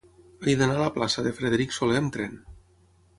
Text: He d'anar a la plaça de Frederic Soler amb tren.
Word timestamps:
He 0.45 0.53
d'anar 0.61 0.77
a 0.77 0.87
la 0.87 0.93
plaça 0.95 1.23
de 1.27 1.33
Frederic 1.39 1.75
Soler 1.77 1.99
amb 2.01 2.15
tren. 2.17 2.33